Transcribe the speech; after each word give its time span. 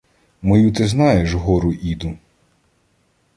Мою 0.41 0.71
ти 0.73 0.87
знаєш 0.87 1.33
гору 1.33 1.73
Іду 1.73 2.17